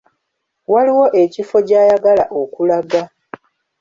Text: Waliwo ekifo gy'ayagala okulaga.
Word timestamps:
Waliwo 0.73 1.05
ekifo 1.21 1.57
gy'ayagala 1.67 2.23
okulaga. 2.41 3.01